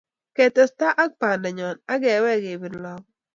[0.35, 3.07] Ketestai ak bandanyo akewek kepitr lokoi